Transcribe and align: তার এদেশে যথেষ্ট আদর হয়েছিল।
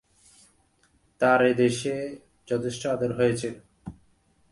তার 1.21 1.39
এদেশে 1.45 1.95
যথেষ্ট 2.47 2.81
আদর 2.87 3.11
হয়েছিল। 3.13 3.55